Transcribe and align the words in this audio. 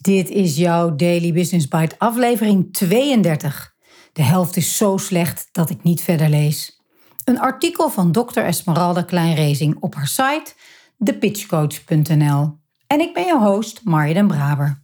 Dit 0.00 0.28
is 0.28 0.56
jouw 0.56 0.96
Daily 0.96 1.32
Business 1.32 1.68
Bite 1.68 1.94
aflevering 1.98 2.72
32. 2.72 3.74
De 4.12 4.22
helft 4.22 4.56
is 4.56 4.76
zo 4.76 4.96
slecht 4.96 5.48
dat 5.52 5.70
ik 5.70 5.82
niet 5.82 6.00
verder 6.00 6.28
lees. 6.28 6.82
Een 7.24 7.40
artikel 7.40 7.90
van 7.90 8.12
Dr. 8.12 8.40
Esmeralda 8.40 9.02
Kleinrezing 9.02 9.76
op 9.80 9.94
haar 9.94 10.06
site 10.06 10.52
thepitchcoach.nl. 10.98 12.58
En 12.86 13.00
ik 13.00 13.14
ben 13.14 13.24
jouw 13.24 13.40
host 13.40 13.80
Marja 13.84 14.14
den 14.14 14.26
Braber. 14.26 14.82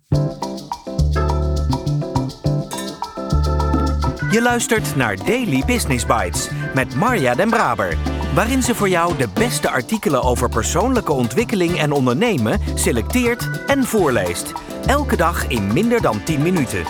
Je 4.30 4.38
luistert 4.42 4.96
naar 4.96 5.16
Daily 5.16 5.62
Business 5.66 6.06
Bites 6.06 6.48
met 6.74 6.94
Marja 6.94 7.34
den 7.34 7.50
Braber 7.50 8.15
waarin 8.36 8.62
ze 8.62 8.74
voor 8.74 8.88
jou 8.88 9.16
de 9.16 9.28
beste 9.34 9.70
artikelen 9.70 10.22
over 10.22 10.48
persoonlijke 10.48 11.12
ontwikkeling 11.12 11.78
en 11.78 11.92
ondernemen 11.92 12.60
selecteert 12.74 13.48
en 13.66 13.84
voorleest. 13.84 14.52
Elke 14.86 15.16
dag 15.16 15.48
in 15.48 15.72
minder 15.72 16.02
dan 16.02 16.24
10 16.24 16.42
minuten. 16.42 16.84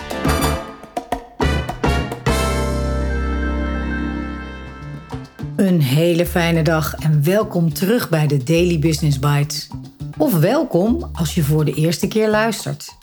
Een 5.55 5.81
hele 5.81 6.25
fijne 6.25 6.61
dag 6.61 6.95
en 6.95 7.23
welkom 7.23 7.73
terug 7.73 8.09
bij 8.09 8.27
de 8.27 8.43
Daily 8.43 8.79
Business 8.79 9.19
Bites. 9.19 9.67
Of 10.17 10.39
welkom 10.39 11.09
als 11.13 11.35
je 11.35 11.43
voor 11.43 11.65
de 11.65 11.73
eerste 11.73 12.07
keer 12.07 12.29
luistert. 12.29 12.95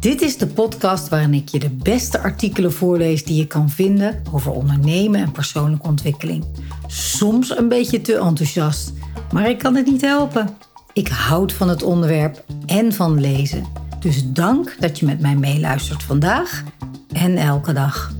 Dit 0.00 0.22
is 0.22 0.38
de 0.38 0.46
podcast 0.46 1.08
waarin 1.08 1.34
ik 1.34 1.48
je 1.48 1.58
de 1.58 1.70
beste 1.70 2.20
artikelen 2.20 2.72
voorlees 2.72 3.24
die 3.24 3.36
je 3.36 3.46
kan 3.46 3.70
vinden 3.70 4.22
over 4.32 4.52
ondernemen 4.52 5.20
en 5.20 5.32
persoonlijke 5.32 5.86
ontwikkeling. 5.86 6.44
Soms 6.92 7.56
een 7.56 7.68
beetje 7.68 8.00
te 8.00 8.16
enthousiast, 8.16 8.92
maar 9.32 9.48
ik 9.48 9.58
kan 9.58 9.74
het 9.74 9.86
niet 9.86 10.00
helpen. 10.00 10.56
Ik 10.92 11.08
houd 11.08 11.52
van 11.52 11.68
het 11.68 11.82
onderwerp 11.82 12.44
en 12.66 12.92
van 12.92 13.20
lezen. 13.20 13.66
Dus 14.00 14.24
dank 14.24 14.76
dat 14.78 14.98
je 14.98 15.06
met 15.06 15.20
mij 15.20 15.36
meeluistert 15.36 16.02
vandaag 16.02 16.64
en 17.12 17.36
elke 17.36 17.72
dag. 17.72 18.12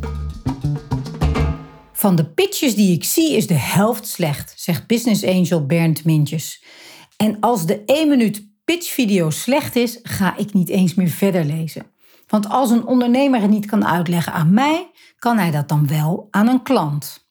Van 1.92 2.16
de 2.16 2.24
pitches 2.24 2.74
die 2.74 2.94
ik 2.94 3.04
zie 3.04 3.36
is 3.36 3.46
de 3.46 3.54
helft 3.54 4.06
slecht, 4.06 4.52
zegt 4.56 4.86
business 4.86 5.24
angel 5.24 5.66
Bernd 5.66 6.04
Mintjes. 6.04 6.64
En 7.16 7.36
als 7.40 7.66
de 7.66 7.82
1 7.84 8.08
minuut 8.08 8.48
pitchvideo 8.64 9.30
slecht 9.30 9.76
is, 9.76 9.98
ga 10.02 10.36
ik 10.36 10.52
niet 10.52 10.68
eens 10.68 10.94
meer 10.94 11.08
verder 11.08 11.44
lezen. 11.44 11.86
Want 12.26 12.48
als 12.48 12.70
een 12.70 12.86
ondernemer 12.86 13.40
het 13.40 13.50
niet 13.50 13.66
kan 13.66 13.86
uitleggen 13.86 14.32
aan 14.32 14.54
mij, 14.54 14.90
kan 15.18 15.38
hij 15.38 15.50
dat 15.50 15.68
dan 15.68 15.88
wel 15.88 16.28
aan 16.30 16.48
een 16.48 16.62
klant. 16.62 17.29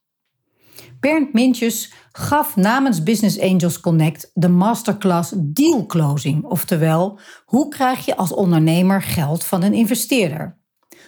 Bernd 0.99 1.33
Mintjes 1.33 1.93
gaf 2.11 2.55
namens 2.55 3.03
Business 3.03 3.39
Angels 3.39 3.79
Connect 3.79 4.31
de 4.33 4.49
masterclass 4.49 5.33
Deal 5.37 5.85
Closing, 5.85 6.43
oftewel 6.43 7.19
hoe 7.45 7.67
krijg 7.67 8.05
je 8.05 8.15
als 8.15 8.31
ondernemer 8.31 9.01
geld 9.01 9.43
van 9.43 9.63
een 9.63 9.73
investeerder. 9.73 10.57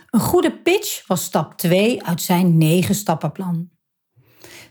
Een 0.10 0.20
goede 0.20 0.62
pitch 0.62 1.08
was 1.08 1.24
stap 1.24 1.58
2 1.58 2.04
uit 2.04 2.22
zijn 2.22 2.58
9 2.58 2.96
stappenplan. 2.96 3.70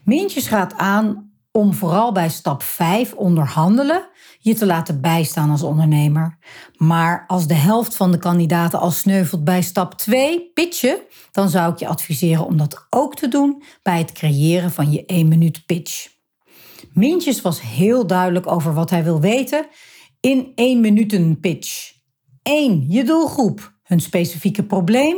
Mintjes 0.05 0.47
gaat 0.47 0.75
aan 0.75 1.30
om 1.53 1.75
vooral 1.75 2.13
bij 2.13 2.29
stap 2.29 2.63
5 2.63 3.15
onderhandelen 3.15 4.09
je 4.39 4.55
te 4.55 4.67
laten 4.67 5.01
bijstaan 5.01 5.51
als 5.51 5.63
ondernemer. 5.63 6.39
Maar 6.77 7.25
als 7.27 7.47
de 7.47 7.55
helft 7.55 7.97
van 7.97 8.11
de 8.11 8.19
kandidaten 8.19 8.81
al 8.81 8.91
sneuvelt 8.91 9.45
bij 9.45 9.63
stap 9.63 9.95
2, 9.95 10.51
pitchen, 10.55 10.99
dan 11.33 11.49
zou 11.49 11.73
ik 11.73 11.79
je 11.79 11.87
adviseren 11.87 12.47
om 12.47 12.57
dat 12.57 12.87
ook 12.91 13.17
te 13.17 13.29
doen 13.29 13.63
bij 13.83 13.99
het 13.99 14.13
creëren 14.13 14.71
van 14.71 14.91
je 14.91 15.07
1 15.07 15.29
minuut 15.29 15.67
pitch. 15.67 16.09
Mintjes 16.93 17.41
was 17.41 17.61
heel 17.61 18.07
duidelijk 18.07 18.47
over 18.47 18.75
wat 18.75 18.91
hij 18.91 19.05
wil 19.05 19.21
weten 19.21 19.67
in 20.21 20.53
1 20.55 20.81
minuut 20.81 21.41
pitch. 21.41 21.93
1. 22.43 22.85
Je 22.89 23.05
doelgroep, 23.05 23.75
hun 23.83 24.01
specifieke 24.01 24.63
probleem 24.63 25.17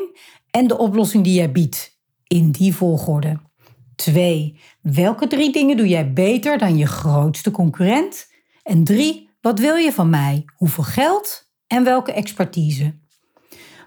en 0.50 0.66
de 0.66 0.78
oplossing 0.78 1.24
die 1.24 1.34
jij 1.34 1.52
biedt. 1.52 2.00
In 2.26 2.50
die 2.50 2.74
volgorde. 2.74 3.40
2. 4.02 4.60
Welke 4.80 5.26
drie 5.26 5.52
dingen 5.52 5.76
doe 5.76 5.88
jij 5.88 6.12
beter 6.12 6.58
dan 6.58 6.76
je 6.76 6.86
grootste 6.86 7.50
concurrent? 7.50 8.26
En 8.62 8.84
drie, 8.84 9.30
wat 9.40 9.58
wil 9.58 9.76
je 9.76 9.92
van 9.92 10.10
mij? 10.10 10.44
Hoeveel 10.56 10.84
geld 10.84 11.50
en 11.66 11.84
welke 11.84 12.12
expertise? 12.12 12.94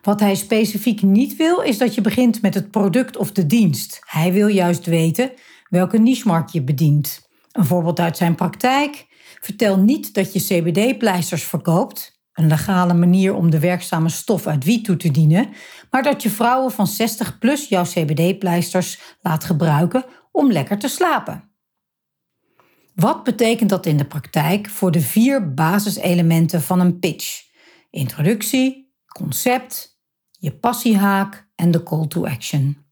Wat 0.02 0.20
hij 0.20 0.36
specifiek 0.36 1.02
niet 1.02 1.36
wil, 1.36 1.62
is 1.62 1.78
dat 1.78 1.96
je 1.96 2.02
begint 2.02 2.42
met 2.42 2.54
het 2.54 2.72
product 2.72 3.18
of 3.18 3.32
de 3.32 3.46
dienst. 3.46 4.00
Hij 4.06 4.34
wil 4.34 4.48
juist 4.48 4.86
weten 4.86 5.32
welke 5.70 5.98
nichemarkt 5.98 6.52
je 6.52 6.64
bedient. 6.64 7.30
Een 7.52 7.66
voorbeeld 7.66 8.00
uit 8.00 8.18
zijn 8.18 8.36
praktijk. 8.36 9.06
Vertel 9.42 9.78
niet 9.78 10.14
dat 10.14 10.34
je 10.34 10.40
CBD-pleisters 10.40 11.44
verkoopt, 11.44 12.15
een 12.36 12.48
legale 12.48 12.94
manier 12.94 13.34
om 13.34 13.50
de 13.50 13.60
werkzame 13.60 14.10
stof 14.10 14.48
uit 14.48 14.64
wiet 14.64 14.86
toe 14.86 14.98
te 14.98 15.12
dienen, 15.12 15.50
maar 15.90 16.04
dat 16.04 16.24
je 16.24 16.30
vrouwen 16.30 16.72
van 16.72 16.88
60 16.88 17.38
plus 17.38 17.68
jouw 17.68 17.84
CBD-pleisters 17.84 19.00
laat 19.22 19.44
gebruiken 19.44 20.06
om 20.32 20.52
lekker 20.52 20.80
te 20.80 20.88
slapen. 20.88 21.50
Wat 22.96 23.24
betekent 23.24 23.70
dat 23.70 23.86
in 23.86 23.98
de 23.98 24.06
praktijk 24.06 24.70
voor 24.70 24.92
de 24.92 25.02
vier 25.02 25.54
basiselementen 25.54 26.62
van 26.62 26.80
een 26.80 27.00
pitch? 27.00 27.44
Introductie, 27.90 28.94
concept, 29.06 30.00
je 30.32 30.52
passiehaak 30.52 31.50
en 31.56 31.72
de 31.72 31.84
call 31.84 32.08
to 32.08 32.26
action. 32.26 32.85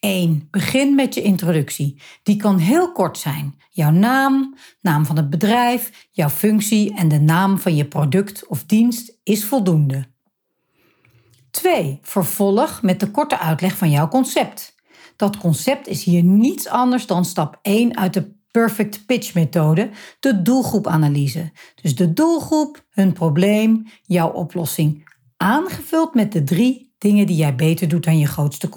1. 0.00 0.48
Begin 0.50 0.94
met 0.94 1.14
je 1.14 1.22
introductie. 1.22 2.02
Die 2.22 2.36
kan 2.36 2.58
heel 2.58 2.92
kort 2.92 3.18
zijn. 3.18 3.54
Jouw 3.70 3.90
naam, 3.90 4.56
naam 4.80 5.06
van 5.06 5.16
het 5.16 5.30
bedrijf, 5.30 6.08
jouw 6.10 6.28
functie 6.28 6.94
en 6.94 7.08
de 7.08 7.20
naam 7.20 7.58
van 7.58 7.74
je 7.74 7.84
product 7.84 8.46
of 8.46 8.64
dienst 8.64 9.18
is 9.22 9.44
voldoende. 9.44 10.06
2. 11.50 11.98
Vervolg 12.02 12.82
met 12.82 13.00
de 13.00 13.10
korte 13.10 13.38
uitleg 13.38 13.76
van 13.76 13.90
jouw 13.90 14.08
concept. 14.08 14.74
Dat 15.16 15.36
concept 15.36 15.88
is 15.88 16.04
hier 16.04 16.22
niets 16.22 16.68
anders 16.68 17.06
dan 17.06 17.24
stap 17.24 17.58
1 17.62 17.96
uit 17.96 18.14
de 18.14 18.34
Perfect 18.50 19.06
Pitch 19.06 19.34
methode, 19.34 19.90
de 20.20 20.42
doelgroepanalyse. 20.42 21.52
Dus 21.82 21.94
de 21.94 22.12
doelgroep, 22.12 22.84
hun 22.90 23.12
probleem, 23.12 23.86
jouw 24.02 24.28
oplossing. 24.28 25.14
Aangevuld 25.36 26.14
met 26.14 26.32
de 26.32 26.44
drie 26.44 26.85
dingen 26.98 27.26
die 27.26 27.36
jij 27.36 27.54
beter 27.54 27.88
doet 27.88 28.04
dan 28.04 28.18
je 28.18 28.26
grootste 28.26 28.68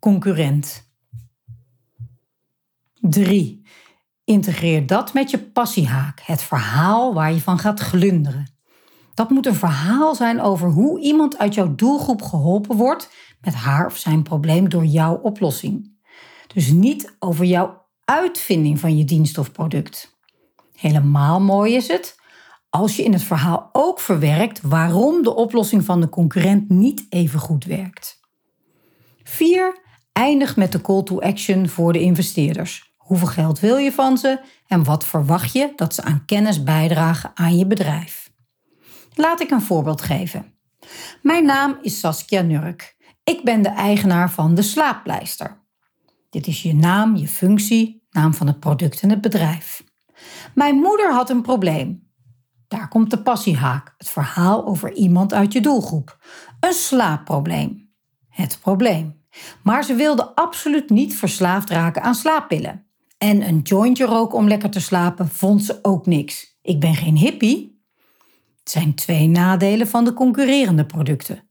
concurrent. 0.00 0.92
3. 3.00 3.62
Integreer 4.24 4.86
dat 4.86 5.12
met 5.12 5.30
je 5.30 5.38
passiehaak, 5.38 6.20
het 6.20 6.42
verhaal 6.42 7.14
waar 7.14 7.32
je 7.32 7.40
van 7.40 7.58
gaat 7.58 7.80
glunderen. 7.80 8.52
Dat 9.14 9.30
moet 9.30 9.46
een 9.46 9.54
verhaal 9.54 10.14
zijn 10.14 10.40
over 10.40 10.68
hoe 10.68 11.00
iemand 11.00 11.38
uit 11.38 11.54
jouw 11.54 11.74
doelgroep 11.74 12.22
geholpen 12.22 12.76
wordt 12.76 13.10
met 13.40 13.54
haar 13.54 13.86
of 13.86 13.96
zijn 13.96 14.22
probleem 14.22 14.68
door 14.68 14.84
jouw 14.84 15.14
oplossing. 15.14 15.92
Dus 16.54 16.70
niet 16.70 17.16
over 17.18 17.44
jouw 17.44 17.86
uitvinding 18.04 18.80
van 18.80 18.96
je 18.96 19.04
dienst 19.04 19.38
of 19.38 19.52
product. 19.52 20.18
Helemaal 20.72 21.40
mooi 21.40 21.74
is 21.74 21.88
het 21.88 22.18
als 22.74 22.96
je 22.96 23.02
in 23.02 23.12
het 23.12 23.22
verhaal 23.22 23.68
ook 23.72 24.00
verwerkt 24.00 24.60
waarom 24.60 25.22
de 25.22 25.34
oplossing 25.34 25.84
van 25.84 26.00
de 26.00 26.08
concurrent 26.08 26.68
niet 26.68 27.06
even 27.08 27.40
goed 27.40 27.64
werkt. 27.64 28.20
4. 29.22 29.78
Eindig 30.12 30.56
met 30.56 30.72
de 30.72 30.80
call 30.80 31.02
to 31.02 31.20
action 31.20 31.68
voor 31.68 31.92
de 31.92 32.00
investeerders. 32.00 32.94
Hoeveel 32.96 33.26
geld 33.26 33.60
wil 33.60 33.76
je 33.76 33.92
van 33.92 34.18
ze 34.18 34.40
en 34.66 34.84
wat 34.84 35.06
verwacht 35.06 35.52
je 35.52 35.72
dat 35.76 35.94
ze 35.94 36.02
aan 36.02 36.22
kennis 36.26 36.62
bijdragen 36.62 37.30
aan 37.34 37.56
je 37.58 37.66
bedrijf? 37.66 38.30
Laat 39.14 39.40
ik 39.40 39.50
een 39.50 39.62
voorbeeld 39.62 40.02
geven. 40.02 40.54
Mijn 41.22 41.44
naam 41.44 41.78
is 41.82 42.00
Saskia 42.00 42.40
Nurk. 42.40 42.96
Ik 43.24 43.44
ben 43.44 43.62
de 43.62 43.68
eigenaar 43.68 44.30
van 44.30 44.54
de 44.54 44.62
slaappleister. 44.62 45.62
Dit 46.30 46.46
is 46.46 46.62
je 46.62 46.74
naam, 46.74 47.16
je 47.16 47.28
functie, 47.28 48.06
naam 48.10 48.34
van 48.34 48.46
het 48.46 48.60
product 48.60 49.00
en 49.00 49.10
het 49.10 49.20
bedrijf. 49.20 49.84
Mijn 50.54 50.74
moeder 50.74 51.12
had 51.12 51.30
een 51.30 51.42
probleem. 51.42 52.04
Daar 52.74 52.88
komt 52.88 53.10
de 53.10 53.22
passiehaak, 53.22 53.94
het 53.98 54.08
verhaal 54.08 54.66
over 54.66 54.92
iemand 54.92 55.32
uit 55.32 55.52
je 55.52 55.60
doelgroep. 55.60 56.18
Een 56.60 56.72
slaapprobleem. 56.72 57.90
Het 58.28 58.58
probleem. 58.60 59.22
Maar 59.62 59.84
ze 59.84 59.94
wilde 59.94 60.34
absoluut 60.34 60.90
niet 60.90 61.16
verslaafd 61.16 61.70
raken 61.70 62.02
aan 62.02 62.14
slaappillen. 62.14 62.86
En 63.18 63.42
een 63.42 63.60
jointje 63.60 64.04
roken 64.04 64.38
om 64.38 64.48
lekker 64.48 64.70
te 64.70 64.80
slapen 64.80 65.28
vond 65.28 65.64
ze 65.64 65.78
ook 65.82 66.06
niks. 66.06 66.58
Ik 66.62 66.80
ben 66.80 66.94
geen 66.94 67.16
hippie. 67.16 67.82
Het 68.58 68.70
zijn 68.70 68.94
twee 68.94 69.28
nadelen 69.28 69.88
van 69.88 70.04
de 70.04 70.12
concurrerende 70.12 70.86
producten. 70.86 71.48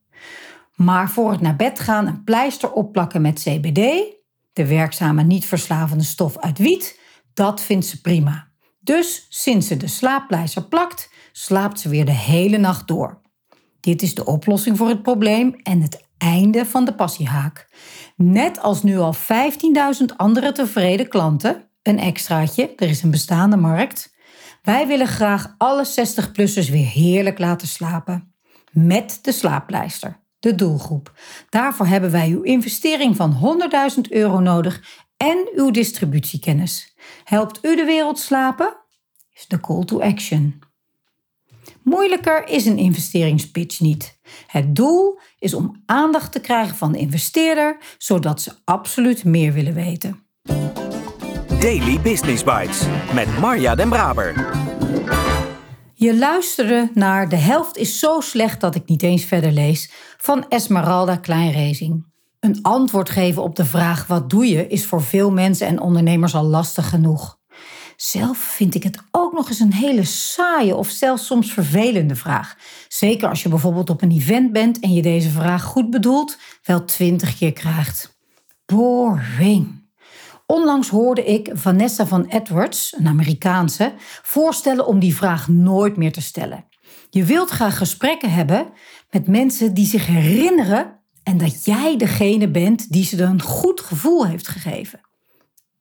Maar 0.75 1.09
voor 1.09 1.31
het 1.31 1.41
naar 1.41 1.55
bed 1.55 1.79
gaan 1.79 2.07
een 2.07 2.23
pleister 2.23 2.71
opplakken 2.71 3.21
met 3.21 3.39
CBD 3.39 4.13
de 4.53 4.67
werkzame 4.67 5.23
niet-verslavende 5.23 6.03
stof 6.03 6.37
uit 6.37 6.57
wiet, 6.57 6.99
dat 7.33 7.61
vindt 7.61 7.85
ze 7.85 8.01
prima. 8.01 8.52
Dus 8.83 9.25
sinds 9.29 9.67
ze 9.67 9.77
de 9.77 9.87
slaappleister 9.87 10.63
plakt, 10.63 11.09
slaapt 11.31 11.79
ze 11.79 11.89
weer 11.89 12.05
de 12.05 12.11
hele 12.11 12.57
nacht 12.57 12.87
door. 12.87 13.21
Dit 13.79 14.01
is 14.01 14.15
de 14.15 14.25
oplossing 14.25 14.77
voor 14.77 14.87
het 14.87 15.01
probleem 15.01 15.55
en 15.63 15.81
het 15.81 16.03
einde 16.17 16.65
van 16.65 16.85
de 16.85 16.93
passiehaak. 16.93 17.67
Net 18.15 18.59
als 18.59 18.83
nu 18.83 18.97
al 18.97 19.15
15.000 19.15 20.15
andere 20.15 20.51
tevreden 20.51 21.07
klanten, 21.07 21.69
een 21.81 21.99
extraatje, 21.99 22.73
er 22.75 22.89
is 22.89 23.03
een 23.03 23.11
bestaande 23.11 23.57
markt. 23.57 24.15
Wij 24.61 24.87
willen 24.87 25.07
graag 25.07 25.55
alle 25.57 25.85
60-plussers 25.85 26.69
weer 26.71 26.87
heerlijk 26.87 27.39
laten 27.39 27.67
slapen. 27.67 28.31
met 28.71 29.19
de 29.21 29.31
slaappleister, 29.31 30.19
de 30.39 30.55
doelgroep. 30.55 31.13
Daarvoor 31.49 31.85
hebben 31.85 32.11
wij 32.11 32.29
uw 32.29 32.41
investering 32.41 33.15
van 33.15 33.59
100.000 33.95 34.01
euro 34.09 34.39
nodig 34.39 35.03
en 35.23 35.49
uw 35.55 35.71
distributiekennis. 35.71 36.95
Helpt 37.23 37.59
u 37.61 37.75
de 37.75 37.83
wereld 37.83 38.19
slapen? 38.19 38.77
Is 39.33 39.45
de 39.47 39.59
call 39.59 39.83
to 39.83 40.01
action. 40.01 40.61
Moeilijker 41.81 42.47
is 42.47 42.65
een 42.65 42.77
investeringspitch 42.77 43.79
niet. 43.79 44.19
Het 44.47 44.75
doel 44.75 45.19
is 45.39 45.53
om 45.53 45.81
aandacht 45.85 46.31
te 46.31 46.39
krijgen 46.39 46.75
van 46.75 46.91
de 46.91 46.97
investeerder, 46.97 47.77
zodat 47.97 48.41
ze 48.41 48.51
absoluut 48.63 49.23
meer 49.23 49.53
willen 49.53 49.73
weten. 49.73 50.25
Daily 51.59 51.99
Business 52.01 52.43
Bites 52.43 52.81
met 53.13 53.39
Marja 53.39 53.75
Den 53.75 53.89
Braber. 53.89 54.51
Je 55.93 56.17
luisterde 56.17 56.89
naar 56.93 57.29
De 57.29 57.35
helft 57.35 57.77
is 57.77 57.99
zo 57.99 58.19
slecht 58.19 58.61
dat 58.61 58.75
ik 58.75 58.87
niet 58.87 59.03
eens 59.03 59.23
verder 59.23 59.51
lees 59.51 59.91
van 60.17 60.47
Esmeralda 60.47 61.15
Kleinrezing. 61.15 62.12
Een 62.43 62.61
antwoord 62.61 63.09
geven 63.09 63.43
op 63.43 63.55
de 63.55 63.65
vraag 63.65 64.07
wat 64.07 64.29
doe 64.29 64.47
je 64.47 64.67
is 64.67 64.85
voor 64.85 65.03
veel 65.03 65.31
mensen 65.31 65.67
en 65.67 65.79
ondernemers 65.79 66.35
al 66.35 66.43
lastig 66.43 66.89
genoeg. 66.89 67.39
Zelf 67.95 68.37
vind 68.37 68.75
ik 68.75 68.83
het 68.83 68.97
ook 69.11 69.33
nog 69.33 69.49
eens 69.49 69.59
een 69.59 69.73
hele 69.73 70.03
saaie 70.03 70.75
of 70.75 70.89
zelfs 70.89 71.25
soms 71.25 71.53
vervelende 71.53 72.15
vraag. 72.15 72.55
Zeker 72.87 73.29
als 73.29 73.43
je 73.43 73.49
bijvoorbeeld 73.49 73.89
op 73.89 74.01
een 74.01 74.11
event 74.11 74.51
bent 74.51 74.79
en 74.79 74.93
je 74.93 75.01
deze 75.01 75.29
vraag 75.29 75.63
goed 75.63 75.89
bedoelt, 75.89 76.37
wel 76.63 76.85
twintig 76.85 77.37
keer 77.37 77.53
krijgt. 77.53 78.19
Boring. 78.65 79.91
Onlangs 80.45 80.89
hoorde 80.89 81.25
ik 81.25 81.51
Vanessa 81.53 82.05
van 82.05 82.25
Edwards, 82.25 82.95
een 82.97 83.07
Amerikaanse, 83.07 83.93
voorstellen 84.21 84.87
om 84.87 84.99
die 84.99 85.15
vraag 85.15 85.47
nooit 85.47 85.97
meer 85.97 86.11
te 86.11 86.21
stellen. 86.21 86.65
Je 87.09 87.23
wilt 87.23 87.49
graag 87.49 87.77
gesprekken 87.77 88.31
hebben 88.31 88.67
met 89.09 89.27
mensen 89.27 89.73
die 89.73 89.85
zich 89.85 90.07
herinneren 90.07 91.01
en 91.23 91.37
dat 91.37 91.65
jij 91.65 91.97
degene 91.97 92.49
bent 92.49 92.91
die 92.91 93.03
ze 93.03 93.23
een 93.23 93.41
goed 93.41 93.81
gevoel 93.81 94.27
heeft 94.27 94.47
gegeven. 94.47 94.99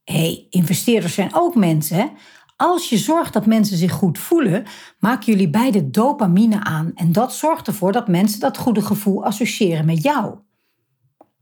Hé, 0.04 0.14
hey, 0.14 0.46
investeerders 0.50 1.14
zijn 1.14 1.34
ook 1.34 1.54
mensen. 1.54 2.10
Als 2.56 2.88
je 2.88 2.98
zorgt 2.98 3.32
dat 3.32 3.46
mensen 3.46 3.76
zich 3.76 3.92
goed 3.92 4.18
voelen, 4.18 4.64
maken 4.98 5.32
jullie 5.32 5.50
beide 5.50 5.90
dopamine 5.90 6.64
aan. 6.64 6.92
En 6.94 7.12
dat 7.12 7.34
zorgt 7.34 7.66
ervoor 7.66 7.92
dat 7.92 8.08
mensen 8.08 8.40
dat 8.40 8.58
goede 8.58 8.82
gevoel 8.82 9.24
associëren 9.24 9.84
met 9.84 10.02
jou. 10.02 10.34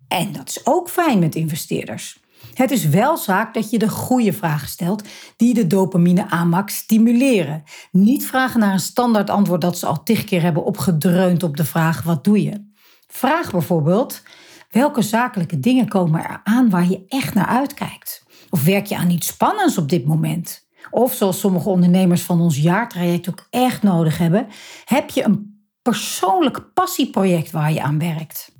En 0.08 0.32
dat 0.32 0.48
is 0.48 0.66
ook 0.66 0.88
fijn 0.88 1.18
met 1.18 1.34
investeerders. 1.34 2.20
Het 2.54 2.70
is 2.70 2.88
wel 2.88 3.16
zaak 3.16 3.54
dat 3.54 3.70
je 3.70 3.78
de 3.78 3.88
goede 3.88 4.32
vragen 4.32 4.68
stelt 4.68 5.08
die 5.36 5.54
de 5.54 5.66
dopamine 5.66 6.28
aanmaak 6.28 6.70
stimuleren. 6.70 7.62
Niet 7.92 8.26
vragen 8.26 8.60
naar 8.60 8.72
een 8.72 8.80
standaard 8.80 9.30
antwoord 9.30 9.60
dat 9.60 9.78
ze 9.78 9.86
al 9.86 10.02
tig 10.02 10.24
keer 10.24 10.42
hebben 10.42 10.64
opgedreund 10.64 11.42
op 11.42 11.56
de 11.56 11.64
vraag 11.64 12.02
wat 12.02 12.24
doe 12.24 12.42
je. 12.42 12.69
Vraag 13.12 13.50
bijvoorbeeld 13.50 14.22
welke 14.70 15.02
zakelijke 15.02 15.60
dingen 15.60 15.88
komen 15.88 16.24
er 16.24 16.40
aan 16.44 16.70
waar 16.70 16.88
je 16.88 17.04
echt 17.08 17.34
naar 17.34 17.46
uitkijkt. 17.46 18.24
Of 18.50 18.64
werk 18.64 18.86
je 18.86 18.96
aan 18.96 19.10
iets 19.10 19.26
spannends 19.26 19.78
op 19.78 19.88
dit 19.88 20.06
moment? 20.06 20.68
Of 20.90 21.14
zoals 21.14 21.40
sommige 21.40 21.68
ondernemers 21.68 22.22
van 22.22 22.40
ons 22.40 22.56
jaartraject 22.56 23.28
ook 23.28 23.46
echt 23.50 23.82
nodig 23.82 24.18
hebben, 24.18 24.46
heb 24.84 25.10
je 25.10 25.24
een 25.24 25.64
persoonlijk 25.82 26.72
passieproject 26.74 27.50
waar 27.50 27.72
je 27.72 27.82
aan 27.82 27.98
werkt. 27.98 28.52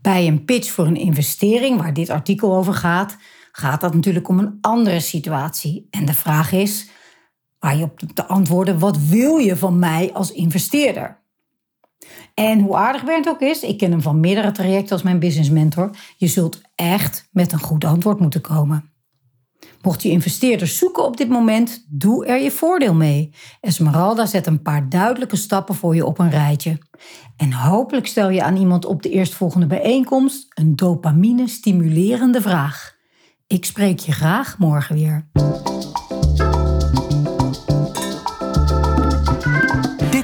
Bij 0.00 0.26
een 0.26 0.44
pitch 0.44 0.70
voor 0.70 0.86
een 0.86 0.96
investering, 0.96 1.80
waar 1.80 1.94
dit 1.94 2.10
artikel 2.10 2.56
over 2.56 2.74
gaat, 2.74 3.16
gaat 3.52 3.80
dat 3.80 3.94
natuurlijk 3.94 4.28
om 4.28 4.38
een 4.38 4.58
andere 4.60 5.00
situatie. 5.00 5.86
En 5.90 6.04
de 6.04 6.14
vraag 6.14 6.52
is, 6.52 6.88
waar 7.64 7.76
je 7.76 7.82
op 7.82 8.00
te 8.14 8.26
antwoorden, 8.26 8.78
wat 8.78 8.98
wil 8.98 9.36
je 9.36 9.56
van 9.56 9.78
mij 9.78 10.10
als 10.12 10.32
investeerder? 10.32 11.22
En 12.34 12.60
hoe 12.60 12.76
aardig 12.76 13.04
Bernd 13.04 13.28
ook 13.28 13.40
is, 13.40 13.62
ik 13.62 13.78
ken 13.78 13.90
hem 13.90 14.02
van 14.02 14.20
meerdere 14.20 14.52
trajecten 14.52 14.92
als 14.92 15.02
mijn 15.02 15.18
business 15.18 15.50
mentor, 15.50 15.90
je 16.16 16.26
zult 16.26 16.60
echt 16.74 17.28
met 17.32 17.52
een 17.52 17.60
goed 17.60 17.84
antwoord 17.84 18.20
moeten 18.20 18.40
komen. 18.40 18.92
Mocht 19.82 20.02
je 20.02 20.10
investeerders 20.10 20.78
zoeken 20.78 21.04
op 21.04 21.16
dit 21.16 21.28
moment, 21.28 21.86
doe 21.88 22.26
er 22.26 22.42
je 22.42 22.50
voordeel 22.50 22.94
mee. 22.94 23.30
Esmeralda 23.60 24.26
zet 24.26 24.46
een 24.46 24.62
paar 24.62 24.88
duidelijke 24.88 25.36
stappen 25.36 25.74
voor 25.74 25.94
je 25.94 26.06
op 26.06 26.18
een 26.18 26.30
rijtje. 26.30 26.78
En 27.36 27.52
hopelijk 27.52 28.06
stel 28.06 28.30
je 28.30 28.42
aan 28.42 28.56
iemand 28.56 28.84
op 28.84 29.02
de 29.02 29.10
eerstvolgende 29.10 29.66
bijeenkomst 29.66 30.46
een 30.48 30.76
dopamine-stimulerende 30.76 32.40
vraag. 32.40 32.96
Ik 33.46 33.64
spreek 33.64 33.98
je 33.98 34.12
graag 34.12 34.58
morgen 34.58 34.94
weer. 34.94 35.30